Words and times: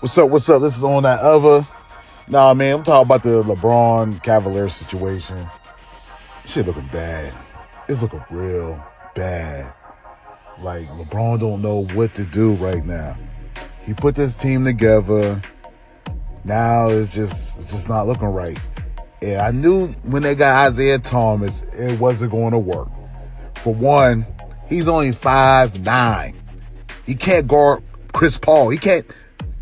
What's 0.00 0.16
up? 0.16 0.30
What's 0.30 0.48
up? 0.48 0.62
This 0.62 0.76
is 0.76 0.84
on 0.84 1.02
that 1.02 1.18
other. 1.18 1.66
Nah, 2.28 2.54
man, 2.54 2.76
I'm 2.76 2.82
talking 2.84 3.04
about 3.04 3.24
the 3.24 3.42
LeBron 3.42 4.22
Cavaliers 4.22 4.72
situation. 4.72 5.44
Shit 6.46 6.66
looking 6.66 6.86
bad. 6.92 7.36
It's 7.88 8.00
looking 8.00 8.24
real 8.30 8.86
bad. 9.16 9.74
Like 10.60 10.86
LeBron 10.90 11.40
don't 11.40 11.62
know 11.62 11.86
what 11.94 12.12
to 12.12 12.22
do 12.22 12.52
right 12.54 12.84
now. 12.84 13.16
He 13.82 13.92
put 13.92 14.14
this 14.14 14.36
team 14.36 14.64
together. 14.64 15.42
Now 16.44 16.90
it's 16.90 17.12
just 17.12 17.58
it's 17.58 17.72
just 17.72 17.88
not 17.88 18.06
looking 18.06 18.28
right. 18.28 18.56
And 19.20 19.40
I 19.40 19.50
knew 19.50 19.88
when 20.04 20.22
they 20.22 20.36
got 20.36 20.68
Isaiah 20.68 21.00
Thomas, 21.00 21.62
it 21.72 21.98
wasn't 21.98 22.30
going 22.30 22.52
to 22.52 22.58
work. 22.60 22.88
For 23.64 23.74
one, 23.74 24.24
he's 24.68 24.86
only 24.86 25.10
five 25.10 25.84
nine. 25.84 26.36
He 27.04 27.16
can't 27.16 27.48
guard 27.48 27.82
Chris 28.12 28.38
Paul. 28.38 28.68
He 28.68 28.78
can't 28.78 29.04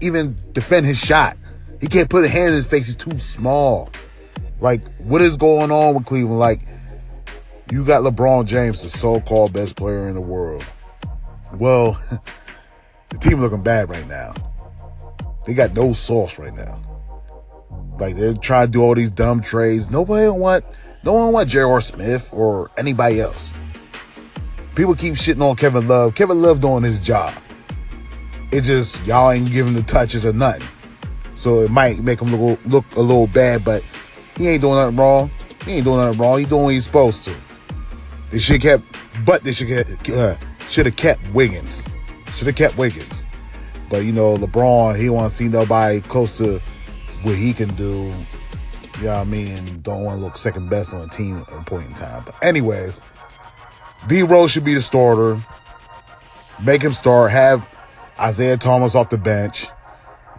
even 0.01 0.37
defend 0.53 0.87
his 0.87 0.99
shot. 0.99 1.37
He 1.81 1.87
can't 1.87 2.09
put 2.09 2.25
a 2.25 2.29
hand 2.29 2.49
in 2.49 2.55
his 2.55 2.67
face. 2.67 2.87
He's 2.87 2.97
too 2.97 3.19
small. 3.19 3.91
Like, 4.61 4.81
what 4.99 5.21
is 5.21 5.37
going 5.37 5.71
on 5.71 5.95
with 5.95 6.07
Cleveland? 6.07 6.39
Like, 6.39 6.61
you 7.71 7.85
got 7.85 8.03
LeBron 8.03 8.47
James, 8.47 8.83
the 8.83 8.89
so-called 8.89 9.53
best 9.53 9.77
player 9.77 10.09
in 10.09 10.15
the 10.15 10.21
world. 10.21 10.65
Well, 11.55 12.01
the 13.11 13.19
team 13.19 13.41
looking 13.41 13.63
bad 13.63 13.91
right 13.91 14.07
now. 14.09 14.35
They 15.47 15.55
got 15.55 15.75
no 15.75 15.93
sauce 15.93 16.39
right 16.39 16.55
now. 16.55 16.81
Like 17.99 18.17
they're 18.17 18.35
trying 18.35 18.67
to 18.67 18.73
do 18.73 18.83
all 18.83 18.95
these 18.95 19.11
dumb 19.11 19.41
trades. 19.41 19.91
Nobody 19.91 20.29
want 20.29 20.65
no 21.05 21.13
one 21.13 21.33
want 21.33 21.49
J.R. 21.49 21.81
Smith 21.81 22.29
or 22.33 22.71
anybody 22.77 23.21
else. 23.21 23.55
People 24.75 24.95
keep 24.95 25.15
shitting 25.15 25.41
on 25.41 25.57
Kevin 25.57 25.87
Love. 25.89 26.15
Kevin 26.15 26.43
Love 26.43 26.61
doing 26.61 26.83
his 26.83 26.99
job. 26.99 27.33
It 28.57 28.65
just 28.65 29.07
y'all 29.07 29.31
ain't 29.33 29.53
giving 29.53 29.75
the 29.75 29.83
touches 29.83 30.25
or 30.25 30.33
nothing. 30.33 30.67
So 31.35 31.61
it 31.61 31.71
might 31.71 32.01
make 32.01 32.23
him 32.23 32.35
look, 32.35 32.59
look 32.65 32.87
a 32.97 33.03
little 33.03 33.27
bad, 33.27 33.67
but 33.67 33.85
he 34.35 34.49
ain't 34.49 34.63
doing 34.63 34.77
nothing 34.77 34.97
wrong. 34.97 35.31
He 35.67 35.73
ain't 35.73 35.85
doing 35.85 35.99
nothing 35.99 36.19
wrong. 36.19 36.39
He 36.39 36.47
doing 36.47 36.63
what 36.63 36.73
he's 36.73 36.87
supposed 36.87 37.23
to. 37.25 37.37
They 38.31 38.39
should 38.39 38.63
kept, 38.63 38.83
but 39.27 39.45
they 39.45 39.53
should 39.53 39.71
uh, 40.11 40.37
should 40.71 40.87
have 40.87 40.97
kept 40.97 41.21
Wiggins. 41.35 41.87
Should 42.33 42.47
have 42.47 42.57
kept 42.57 42.79
Wiggins. 42.79 43.25
But 43.91 44.05
you 44.05 44.13
know, 44.13 44.39
LeBron, 44.39 44.99
he 44.99 45.11
want 45.11 45.31
to 45.31 45.37
see 45.37 45.49
nobody 45.49 46.01
close 46.01 46.39
to 46.39 46.59
what 47.25 47.35
he 47.35 47.53
can 47.53 47.75
do. 47.75 48.11
You 49.01 49.03
know 49.03 49.17
what 49.17 49.21
I 49.21 49.25
mean? 49.25 49.83
Don't 49.83 50.03
want 50.03 50.19
to 50.19 50.25
look 50.25 50.39
second 50.39 50.71
best 50.71 50.95
on 50.95 51.03
a 51.03 51.09
team 51.09 51.45
at 51.47 51.53
a 51.53 51.63
point 51.65 51.89
in 51.89 51.93
time. 51.93 52.23
But 52.25 52.43
anyways, 52.43 53.03
D 54.09 54.23
Rose 54.23 54.51
should 54.51 54.65
be 54.65 54.73
the 54.73 54.81
starter. 54.81 55.39
Make 56.65 56.81
him 56.81 56.95
start. 56.95 57.31
Have 57.33 57.69
Isaiah 58.19 58.57
Thomas 58.57 58.95
off 58.95 59.09
the 59.09 59.19
bench. 59.19 59.67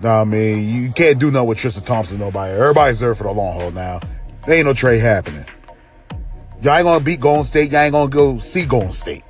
Know 0.01 0.21
I 0.21 0.23
mean? 0.25 0.83
You 0.83 0.91
can't 0.91 1.19
do 1.19 1.31
nothing 1.31 1.49
with 1.49 1.57
Tristan 1.57 1.83
Thompson, 1.83 2.19
nobody. 2.19 2.53
Everybody's 2.53 2.99
there 2.99 3.15
for 3.15 3.23
the 3.23 3.31
long 3.31 3.59
haul 3.59 3.71
now. 3.71 3.99
There 4.45 4.55
ain't 4.55 4.65
no 4.65 4.73
trade 4.73 4.99
happening. 4.99 5.45
Y'all 6.61 6.75
ain't 6.75 6.85
gonna 6.85 7.03
beat 7.03 7.19
Golden 7.19 7.43
State. 7.43 7.71
Y'all 7.71 7.81
ain't 7.81 7.93
gonna 7.93 8.09
go 8.09 8.37
see 8.37 8.65
Golden 8.65 8.91
State. 8.91 9.23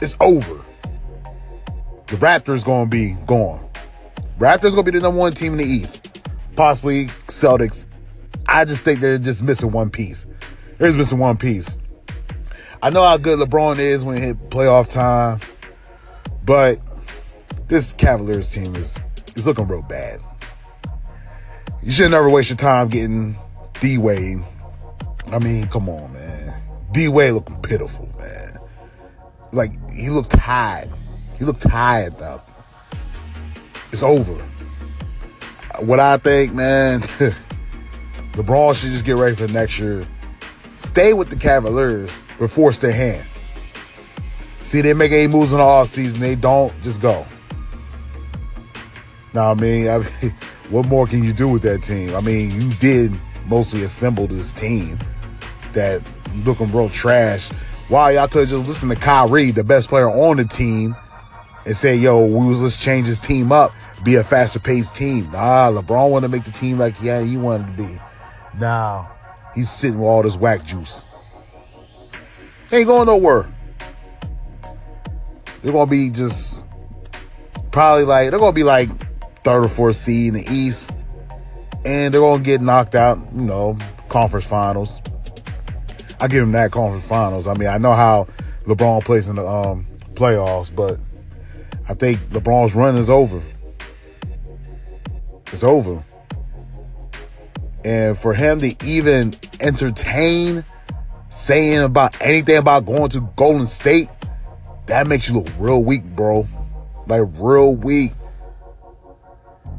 It's 0.00 0.16
over. 0.20 0.60
The 2.06 2.16
Raptors 2.16 2.64
gonna 2.64 2.88
be 2.88 3.14
gone. 3.26 3.66
Raptors 4.38 4.70
gonna 4.70 4.82
be 4.82 4.90
the 4.90 5.00
number 5.00 5.18
one 5.18 5.32
team 5.32 5.52
in 5.52 5.58
the 5.58 5.64
East. 5.64 6.20
Possibly 6.56 7.06
Celtics. 7.28 7.86
I 8.46 8.64
just 8.64 8.84
think 8.84 9.00
they're 9.00 9.18
just 9.18 9.42
missing 9.42 9.70
one 9.70 9.90
piece. 9.90 10.26
They're 10.78 10.88
just 10.88 10.98
missing 10.98 11.18
one 11.18 11.36
piece. 11.36 11.78
I 12.82 12.90
know 12.90 13.02
how 13.02 13.16
good 13.16 13.38
LeBron 13.38 13.78
is 13.78 14.04
when 14.04 14.16
he 14.16 14.22
hit 14.22 14.50
playoff 14.50 14.90
time, 14.90 15.40
but 16.44 16.80
this 17.68 17.92
Cavaliers 17.92 18.52
team 18.52 18.74
is 18.76 18.98
is 19.36 19.46
looking 19.46 19.66
real 19.66 19.82
bad. 19.82 20.20
You 21.82 21.90
should 21.90 22.10
never 22.10 22.30
waste 22.30 22.50
your 22.50 22.56
time 22.56 22.88
getting 22.88 23.36
D 23.80 23.98
Wade. 23.98 24.42
I 25.32 25.38
mean, 25.38 25.66
come 25.68 25.88
on, 25.88 26.12
man. 26.12 26.54
D 26.92 27.08
Wade 27.08 27.32
looking 27.32 27.60
pitiful, 27.62 28.08
man. 28.18 28.58
Like 29.52 29.72
he 29.90 30.10
looked 30.10 30.30
tired. 30.30 30.90
He 31.38 31.44
looked 31.44 31.62
tired 31.62 32.12
though. 32.18 32.40
It's 33.90 34.02
over. 34.02 34.34
What 35.80 36.00
I 36.00 36.16
think, 36.18 36.52
man, 36.54 37.00
LeBron 38.32 38.74
should 38.74 38.92
just 38.92 39.04
get 39.04 39.16
ready 39.16 39.34
for 39.34 39.48
next 39.48 39.78
year. 39.78 40.06
Stay 40.78 41.12
with 41.12 41.30
the 41.30 41.36
Cavaliers, 41.36 42.10
but 42.38 42.50
force 42.50 42.78
their 42.78 42.92
hand. 42.92 43.26
See, 44.62 44.80
they 44.80 44.94
make 44.94 45.12
any 45.12 45.26
moves 45.26 45.52
in 45.52 45.58
the 45.58 45.64
off 45.64 45.88
season, 45.88 46.20
they 46.20 46.34
don't, 46.34 46.72
just 46.82 47.00
go. 47.00 47.26
Now, 49.34 49.50
I 49.50 49.54
mean, 49.54 49.88
I 49.88 49.98
mean, 49.98 50.34
what 50.70 50.86
more 50.86 51.06
can 51.06 51.22
you 51.24 51.32
do 51.32 51.48
with 51.48 51.62
that 51.62 51.82
team? 51.82 52.14
I 52.14 52.20
mean, 52.20 52.50
you 52.60 52.72
did 52.74 53.12
mostly 53.46 53.82
assemble 53.82 54.26
this 54.26 54.52
team 54.52 54.98
that 55.72 56.02
looking 56.44 56.72
real 56.72 56.88
trash. 56.88 57.50
Why 57.88 58.12
y'all 58.12 58.28
could 58.28 58.48
just 58.48 58.66
listen 58.66 58.88
to 58.88 58.96
Kyrie, 58.96 59.50
the 59.50 59.64
best 59.64 59.88
player 59.88 60.08
on 60.08 60.36
the 60.36 60.44
team, 60.44 60.96
and 61.66 61.76
say, 61.76 61.96
"Yo, 61.96 62.24
we 62.24 62.46
was 62.46 62.60
let's 62.60 62.82
change 62.82 63.06
this 63.06 63.20
team 63.20 63.52
up, 63.52 63.72
be 64.02 64.14
a 64.16 64.24
faster 64.24 64.58
paced 64.58 64.94
team." 64.94 65.30
Nah, 65.30 65.70
LeBron 65.70 66.10
wanted 66.10 66.28
to 66.28 66.32
make 66.32 66.44
the 66.44 66.52
team 66.52 66.78
like 66.78 66.94
yeah, 67.02 67.20
he 67.20 67.36
wanted 67.36 67.76
to 67.76 67.82
be. 67.82 67.98
Now 68.58 69.10
he's 69.54 69.70
sitting 69.70 69.98
with 69.98 70.08
all 70.08 70.22
this 70.22 70.36
whack 70.36 70.64
juice. 70.64 71.04
Ain't 72.70 72.86
going 72.86 73.06
nowhere. 73.06 73.46
They're 75.62 75.72
gonna 75.72 75.90
be 75.90 76.10
just 76.10 76.64
probably 77.70 78.04
like 78.04 78.30
they're 78.30 78.38
gonna 78.38 78.52
be 78.52 78.64
like 78.64 78.88
third 79.44 79.64
or 79.64 79.68
fourth 79.68 79.96
seed 79.96 80.28
in 80.28 80.34
the 80.34 80.46
East, 80.50 80.92
and 81.84 82.12
they're 82.12 82.20
gonna 82.20 82.42
get 82.42 82.60
knocked 82.60 82.94
out. 82.94 83.18
You 83.34 83.42
know, 83.42 83.78
conference 84.08 84.46
finals. 84.46 85.00
I 86.20 86.28
give 86.28 86.40
them 86.40 86.52
that 86.52 86.70
conference 86.70 87.06
finals. 87.06 87.46
I 87.46 87.54
mean, 87.54 87.68
I 87.68 87.78
know 87.78 87.92
how 87.92 88.28
LeBron 88.64 89.04
plays 89.04 89.28
in 89.28 89.36
the 89.36 89.46
um, 89.46 89.86
playoffs, 90.14 90.74
but 90.74 91.00
I 91.88 91.94
think 91.94 92.20
LeBron's 92.30 92.74
run 92.74 92.96
is 92.96 93.10
over. 93.10 93.42
It's 95.48 95.64
over. 95.64 96.04
And 97.84 98.16
for 98.16 98.32
him 98.32 98.60
to 98.60 98.74
even 98.84 99.34
entertain 99.60 100.64
saying 101.30 101.80
about 101.80 102.14
anything 102.22 102.56
about 102.56 102.86
going 102.86 103.08
to 103.10 103.28
Golden 103.34 103.66
State, 103.66 104.08
that 104.86 105.06
makes 105.06 105.28
you 105.28 105.34
look 105.34 105.48
real 105.58 105.82
weak, 105.82 106.04
bro. 106.04 106.46
Like 107.08 107.22
real 107.34 107.74
weak. 107.74 108.12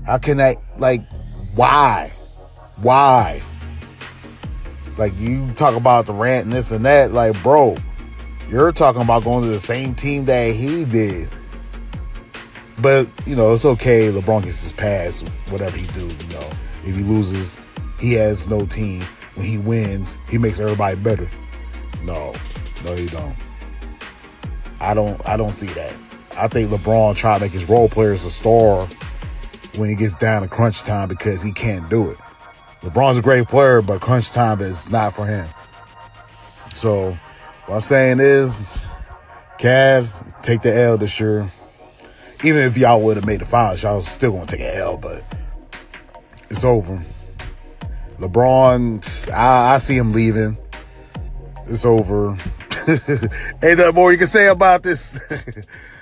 How 0.06 0.18
can 0.18 0.38
that 0.38 0.58
like 0.78 1.02
why? 1.56 2.12
Why? 2.82 3.42
Like 4.98 5.18
you 5.18 5.52
talk 5.54 5.76
about 5.76 6.06
the 6.06 6.14
rant 6.14 6.46
and 6.46 6.54
this 6.54 6.72
and 6.72 6.86
that, 6.86 7.12
like 7.12 7.42
bro, 7.42 7.78
you're 8.50 8.72
talking 8.72 9.02
about 9.02 9.24
going 9.24 9.44
to 9.44 9.50
the 9.50 9.60
same 9.60 9.96
team 9.96 10.26
that 10.26 10.54
he 10.54 10.86
did. 10.86 11.30
But 12.80 13.08
you 13.26 13.36
know, 13.36 13.54
it's 13.54 13.66
okay. 13.66 14.12
LeBron 14.12 14.44
gets 14.44 14.62
his 14.62 14.74
pass, 14.74 15.22
whatever 15.50 15.78
he 15.78 15.88
do. 15.88 16.06
You 16.06 16.34
know, 16.34 16.50
if 16.84 16.96
he 16.96 17.04
loses, 17.04 17.58
he 18.00 18.14
has 18.14 18.48
no 18.48 18.66
team. 18.66 19.04
When 19.36 19.48
he 19.48 19.58
wins, 19.58 20.18
he 20.30 20.38
makes 20.38 20.60
everybody 20.60 20.96
better. 20.96 21.28
No, 22.04 22.34
no, 22.84 22.96
he 22.96 23.08
don't. 23.08 23.36
I 24.80 24.94
don't. 24.94 25.20
I 25.28 25.38
don't 25.38 25.54
see 25.54 25.68
that. 25.68 25.96
I 26.36 26.48
think 26.48 26.72
LeBron 26.72 27.16
tried 27.16 27.38
to 27.38 27.46
make 27.46 27.52
his 27.52 27.70
role 27.70 27.88
players 27.88 28.26
a 28.26 28.32
star 28.32 28.88
when 29.76 29.90
he 29.90 29.96
gets 29.96 30.16
down 30.16 30.42
to 30.42 30.48
crunch 30.48 30.84
time 30.84 31.10
because 31.10 31.42
he 31.42 31.52
can't 31.52 31.90
do 31.90 32.10
it. 32.10 32.18
LeBron's 32.82 33.18
a 33.18 33.22
great 33.22 33.48
player, 33.48 33.82
but 33.82 34.02
crunch 34.02 34.32
time 34.32 34.62
is 34.62 34.90
not 34.90 35.14
for 35.14 35.26
him. 35.26 35.48
So 36.76 37.18
what 37.66 37.76
I'm 37.76 37.82
saying 37.82 38.20
is, 38.20 38.58
Cavs 39.58 40.42
take 40.42 40.62
the 40.62 40.76
L 40.76 40.98
this 40.98 41.20
year. 41.20 41.50
Even 42.44 42.64
if 42.64 42.78
y'all 42.78 43.02
would 43.02 43.16
have 43.16 43.26
made 43.26 43.40
the 43.40 43.46
finals, 43.46 43.84
y'all 43.84 44.02
still 44.02 44.34
gonna 44.34 44.46
take 44.46 44.60
an 44.60 44.76
L, 44.76 44.98
but 44.98 45.24
it's 46.50 46.66
over. 46.66 47.02
LeBron, 48.18 49.32
I, 49.32 49.76
I 49.76 49.78
see 49.78 49.96
him 49.96 50.12
leaving. 50.12 50.58
It's 51.68 51.86
over. 51.86 52.32
Ain't 53.64 53.78
nothing 53.78 53.96
more 53.96 54.12
you 54.12 54.18
can 54.18 54.28
say 54.28 54.48
about 54.48 54.84
this. 54.84 55.20